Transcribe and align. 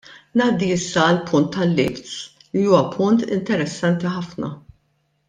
Ngħaddi 0.39 0.69
issa 0.75 1.03
għall-punt 1.09 1.51
tal-lifts 1.57 2.15
li 2.59 2.65
huwa 2.71 2.81
punt 2.97 3.27
interessanti 3.39 4.11
ħafna. 4.19 4.51